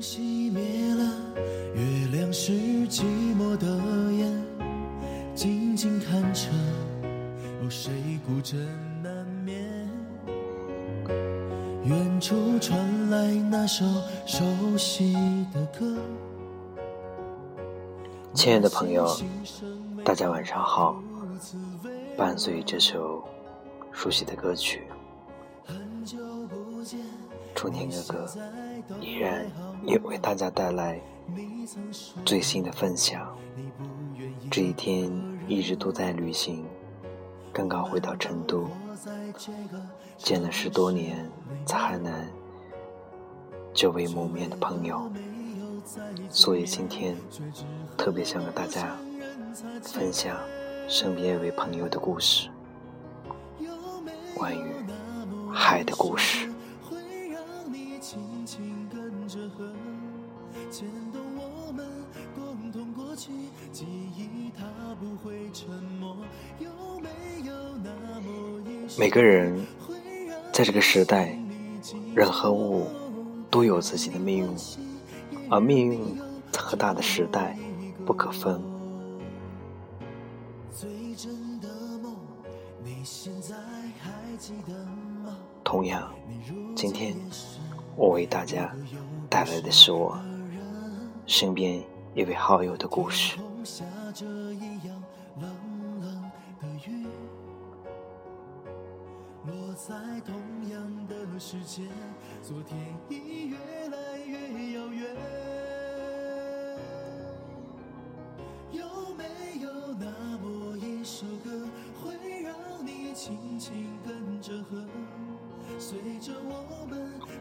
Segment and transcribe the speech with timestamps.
[0.00, 1.02] 熄灭了，
[1.74, 2.52] 月亮是
[2.88, 3.02] 寂
[3.36, 3.66] 寞的
[4.12, 4.44] 眼，
[5.34, 6.48] 静静看着，
[7.62, 7.92] 有谁
[8.26, 8.58] 孤枕
[9.02, 9.88] 难眠？
[11.84, 13.84] 远处传来那首
[14.26, 14.44] 熟
[14.78, 15.14] 悉
[15.52, 15.96] 的歌。
[18.32, 19.06] 亲爱的朋友，
[20.04, 21.02] 大家晚上好。
[22.16, 23.22] 伴随这首
[23.92, 24.84] 熟悉的歌曲，
[27.54, 28.30] 春天哥哥
[29.00, 29.44] 依然
[29.86, 31.00] 也为大家带来
[32.24, 33.36] 最新的分享。
[34.50, 35.10] 这一天
[35.46, 36.64] 一直都在旅行，
[37.52, 38.68] 刚刚回到成都，
[40.16, 41.30] 见了十多年
[41.64, 42.28] 在海南
[43.72, 45.10] 久未谋面的朋友，
[46.28, 47.16] 所以今天
[47.96, 48.96] 特别想和大家
[49.82, 50.36] 分享。
[50.86, 52.50] 身边一位朋友的故事，
[54.36, 54.62] 关于
[55.50, 56.52] 海的故事。
[68.98, 69.66] 每个人
[70.52, 71.36] 在这个时代，
[72.14, 72.86] 人和物
[73.50, 74.56] 都有自己的命运，
[75.50, 76.18] 而命运
[76.56, 77.56] 和大的时代
[78.06, 78.60] 不可分。
[85.64, 86.12] 同样，
[86.76, 87.16] 今天
[87.96, 88.72] 我为大家
[89.28, 90.16] 带来的是我
[91.26, 91.82] 身边
[92.14, 93.38] 一位好友的故事。
[99.86, 100.34] 在同
[100.70, 101.86] 样的时间，
[102.42, 102.78] 昨天
[103.10, 103.56] 已越
[103.90, 105.14] 来越遥远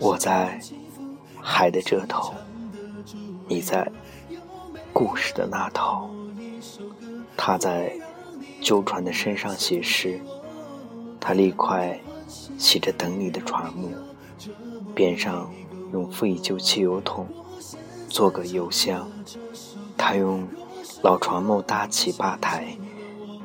[0.00, 0.58] 我在
[1.40, 2.34] 海的这头，
[3.46, 3.88] 你在
[4.92, 6.10] 故事的那头。
[7.36, 7.96] 他在
[8.60, 10.20] 旧船的身上写诗，
[11.20, 12.00] 他立块
[12.58, 13.90] 写着等你的船木，
[14.94, 15.50] 边上
[15.92, 17.26] 用废旧汽油桶
[18.08, 19.08] 做个油箱。
[19.96, 20.46] 他用
[21.02, 22.76] 老船木搭起吧台，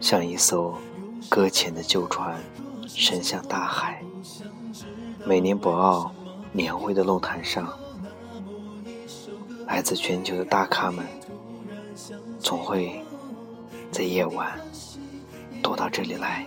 [0.00, 0.74] 像一艘
[1.28, 2.42] 搁浅的旧船
[2.86, 4.02] 伸向大海。
[5.26, 6.10] 每年博鳌
[6.52, 7.68] 年会的论坛上，
[9.66, 11.04] 来自全球的大咖们
[12.38, 13.04] 总会
[13.90, 14.58] 在夜晚
[15.62, 16.46] 躲到这里来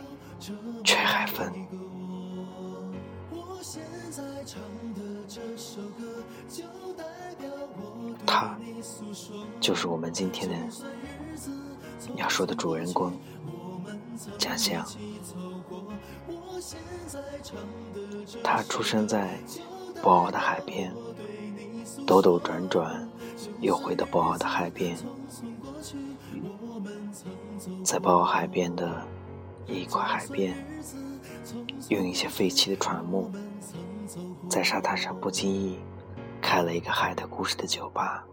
[0.83, 1.45] 吹海风。
[8.25, 8.57] 他
[9.59, 10.55] 就是我们今天的
[12.15, 13.11] 要说的主人公
[14.37, 14.85] 家乡。
[18.43, 19.37] 他出生在
[20.01, 20.93] 博鳌的海边，
[22.05, 23.07] 兜兜转转，
[23.59, 24.97] 又回到博鳌的海边。
[27.83, 29.05] 在博鳌海边的
[29.67, 30.55] 一块海边，
[31.89, 33.31] 用一些废弃的船木，
[34.49, 35.79] 在沙滩上不经意
[36.41, 38.25] 开了一个海的故事的酒吧。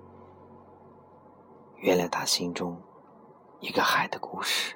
[1.77, 2.81] 原来他心中
[3.60, 4.75] 一个海的故事。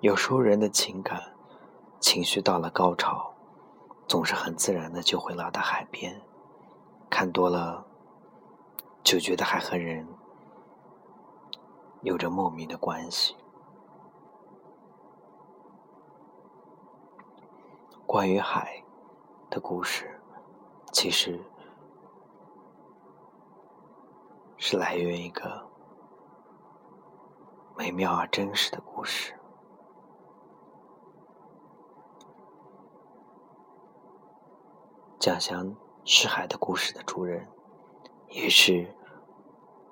[0.00, 1.20] 有时候人的情感
[1.98, 3.34] 情绪到了高潮，
[4.06, 6.22] 总是很自然的就会来到海边，
[7.10, 7.84] 看多了
[9.02, 10.06] 就觉得海和人
[12.02, 13.34] 有着莫名的关系。
[18.06, 18.84] 关于海
[19.50, 20.20] 的故事，
[20.92, 21.44] 其实
[24.56, 25.68] 是来源一个
[27.76, 29.34] 美妙而真实的故事。
[35.18, 37.48] 讲讲是海的故事的主人，
[38.28, 38.94] 也是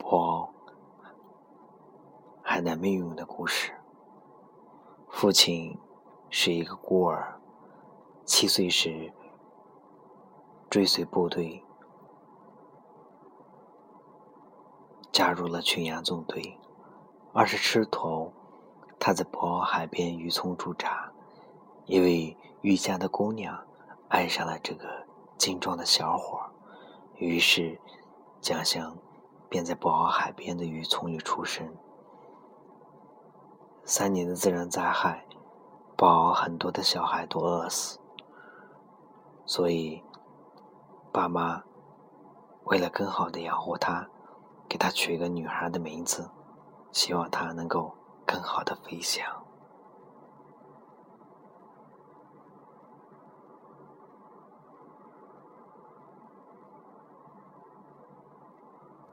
[0.05, 0.49] 我
[2.43, 3.75] 海南命运的故事。
[5.09, 5.77] 父亲
[6.31, 7.34] 是一个孤儿，
[8.25, 9.13] 七岁时
[10.71, 11.63] 追随部队，
[15.13, 16.59] 加入了群羊纵队。
[17.33, 18.33] 二十出头，
[18.99, 21.13] 他在博鳌海边渔村驻扎，
[21.87, 23.65] 一位渔家的姑娘
[24.09, 25.05] 爱上了这个。
[25.37, 26.41] 精壮的小伙，
[27.17, 27.79] 于是
[28.41, 28.97] 蒋翔
[29.49, 31.75] 便在博鳌海边的渔村里出生。
[33.85, 35.27] 三年的自然灾害，
[35.97, 37.99] 博鳌很多的小孩都饿死，
[39.55, 40.03] 所以
[41.13, 41.63] 爸妈
[42.65, 44.09] 为了更好的养活他，
[44.69, 46.29] 给他取一个女孩的名字，
[46.91, 47.95] 希望他能够
[48.27, 49.25] 更好的飞翔。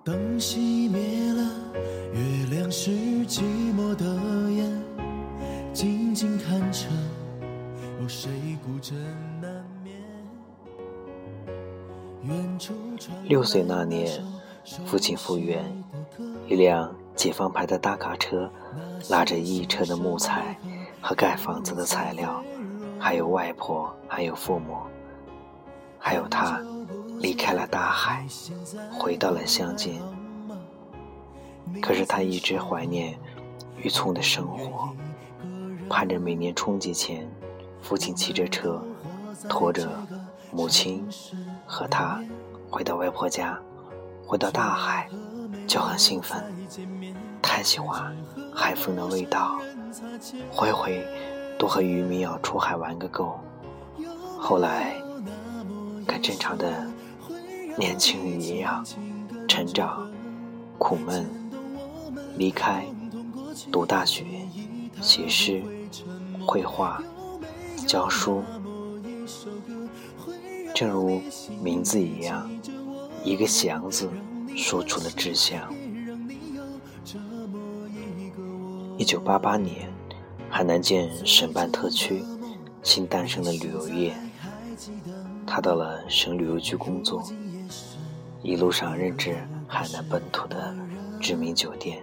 [0.04, 1.72] 灯熄灭了，
[2.14, 2.90] 月亮是
[3.28, 3.44] 寂
[3.78, 4.06] 寞的
[4.50, 6.88] 眼，静静看着，
[8.02, 9.21] 有谁孤枕？
[13.32, 14.22] 六岁那年，
[14.86, 15.64] 父亲复员，
[16.50, 18.52] 一辆解放牌的大卡车，
[19.08, 20.60] 拉着一车的木材
[21.00, 22.44] 和盖房子的材料，
[23.00, 24.80] 还有外婆，还有父母，
[25.98, 26.60] 还有他，
[27.22, 28.28] 离开了大海，
[29.00, 30.02] 回到了乡间。
[31.82, 33.18] 可是他一直怀念
[33.78, 34.90] 渔村的生活，
[35.90, 37.26] 盼着每年春节前，
[37.82, 38.84] 父亲骑着车，
[39.48, 39.90] 拖着
[40.52, 41.08] 母亲。
[41.66, 42.22] 和他
[42.72, 43.60] 回到外婆家，
[44.26, 45.10] 回到大海，
[45.68, 46.42] 就很兴奋，
[47.42, 48.16] 太喜欢
[48.56, 49.60] 海风的味道，
[50.50, 51.06] 回回
[51.60, 53.38] 都和渔民要出海玩个够。
[54.40, 54.96] 后来，
[56.08, 56.88] 跟正常的
[57.78, 58.84] 年轻人一样，
[59.50, 60.10] 成长、
[60.78, 61.30] 苦闷、
[62.38, 62.86] 离开、
[63.70, 64.26] 读大学、
[65.02, 65.62] 写诗、
[66.48, 67.04] 绘画、
[67.86, 68.42] 教书。
[70.74, 71.22] 正如
[71.62, 72.50] 名字一样，
[73.24, 74.10] 一个“祥”字
[74.56, 75.62] 说出了志向。
[78.98, 79.92] 一九八八年，
[80.50, 82.24] 海南县省办特区
[82.84, 84.16] 新诞生的旅游业，
[85.46, 87.24] 他到了省旅游局工作，
[88.42, 90.76] 一路上认知海南本土的
[91.20, 92.02] 知名酒店。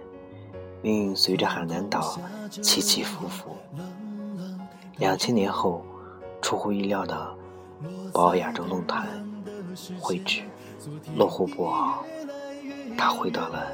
[0.81, 2.17] 命运随着海南岛
[2.49, 3.57] 起起伏伏。
[4.97, 5.85] 两千年后，
[6.41, 7.35] 出乎意料的。
[8.11, 9.07] 宝亚洲论坛
[10.01, 10.41] 会址
[11.15, 12.03] 落户不好，
[12.97, 13.71] 他回到了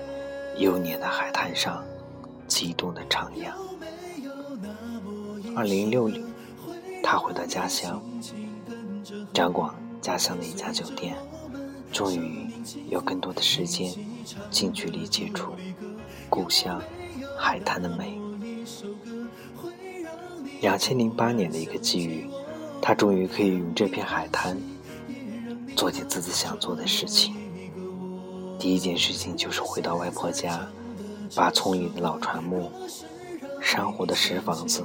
[0.58, 1.84] 幼年的海滩上，
[2.48, 3.52] 激动的徜徉。
[5.56, 6.26] 二零六零，
[7.04, 8.02] 他回到家乡，
[9.34, 11.16] 掌管家乡的一家酒店，
[11.92, 12.48] 终于
[12.90, 13.94] 有更多的时间
[14.50, 15.54] 近距离接触
[16.30, 16.82] 故乡
[17.38, 18.20] 海滩的美。
[20.62, 22.30] 两千零八年的一个机遇。
[22.82, 24.56] 他终于可以用这片海滩
[25.76, 27.36] 做件自己想做的事情。
[28.58, 30.66] 第一件事情就是回到外婆家，
[31.36, 32.72] 把村里的老船木、
[33.62, 34.84] 珊瑚的石房子，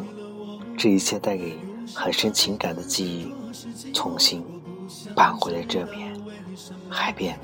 [0.77, 1.57] 这一切带给
[1.95, 4.45] 很深情感的记忆，重新
[5.15, 6.21] 搬回了这边
[6.91, 7.39] 海边。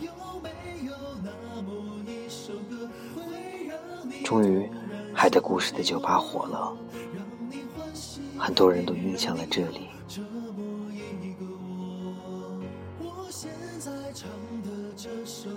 [4.25, 4.69] 终于，
[5.15, 6.77] 海的故事的酒吧火了，
[8.37, 9.89] 很多人都晕向了这里。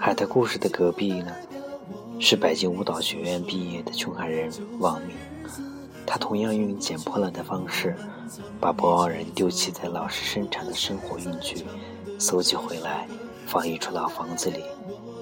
[0.09, 1.31] 海的故事的隔壁呢，
[2.19, 5.15] 是北京舞蹈学院毕业的穷海人王明。
[6.03, 7.95] 他同样用捡破烂的方式，
[8.59, 11.63] 把博鳌人丢弃在老式生产的生活用具
[12.17, 13.07] 搜集回来，
[13.45, 14.63] 放一处老房子里，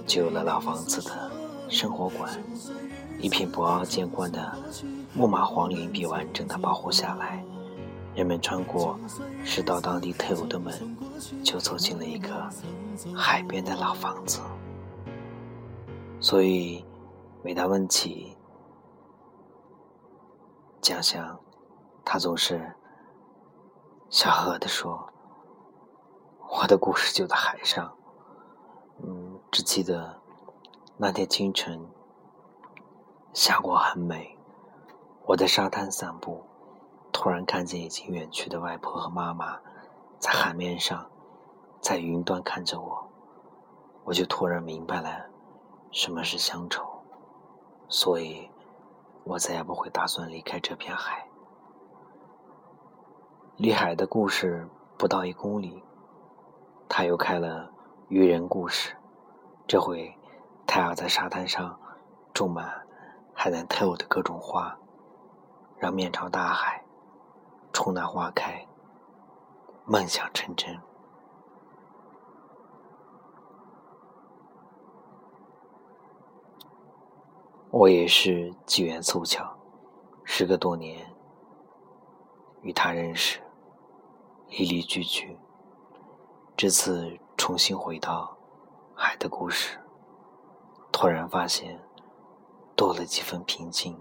[0.05, 1.29] 就有了老房子的
[1.67, 2.31] 生活馆。
[3.19, 4.57] 一片博鳌见惯的
[5.13, 7.43] 木马黄林被完整的保护下来。
[8.15, 8.97] 人们穿过
[9.43, 10.73] 是到当地特有的门，
[11.43, 12.49] 就走进了一个
[13.13, 14.39] 海边的老房子。
[16.19, 16.83] 所以，
[17.43, 18.35] 每当问起
[20.81, 21.39] 家乡，
[22.03, 22.75] 他总是
[24.09, 25.07] 笑呵呵地说
[26.49, 27.95] ：“我的故事就在海上。”
[29.03, 30.19] 嗯，只记得
[30.97, 31.87] 那天清晨，
[33.31, 34.37] 霞光很美，
[35.27, 36.43] 我在沙滩散步。
[37.13, 39.59] 突然看见已经远去的外婆和妈妈，
[40.19, 41.09] 在海面上，
[41.79, 43.07] 在云端看着我，
[44.03, 45.26] 我就突然明白了
[45.91, 46.83] 什么是乡愁，
[47.87, 48.49] 所以，
[49.23, 51.27] 我再也不会打算离开这片海。
[53.55, 55.83] 离海的故事不到一公里，
[56.87, 57.71] 他又开了
[58.09, 58.95] 渔人故事，
[59.67, 60.15] 这回
[60.67, 61.79] 他要在沙滩上
[62.33, 62.85] 种满
[63.33, 64.77] 海南特有的各种花，
[65.77, 66.83] 让面朝大海。
[67.73, 68.65] 春暖花开，
[69.85, 70.79] 梦想成真。
[77.79, 79.55] 我也是机缘凑巧，
[80.23, 81.13] 时隔多年
[82.63, 83.39] 与他认识，
[84.49, 85.37] 离离聚聚。
[86.55, 88.35] 这次重新回到
[88.95, 89.77] 海的故事，
[90.91, 91.79] 突然发现
[92.75, 93.95] 多了几分平静，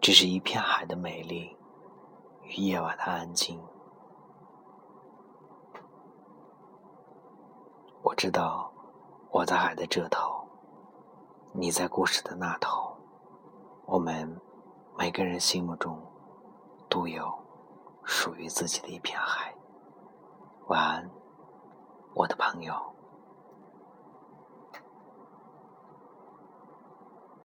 [0.00, 1.54] 这是一片海的美丽。
[2.44, 3.60] 与夜晚的安静，
[8.02, 8.72] 我知道
[9.30, 10.33] 我在海的这头，
[11.56, 12.96] 你在故事的那头，
[13.86, 14.40] 我们
[14.98, 15.96] 每个人心目中
[16.88, 17.32] 都有
[18.02, 19.54] 属于自己的一片海。
[20.66, 21.08] 晚安，
[22.12, 22.74] 我的朋友。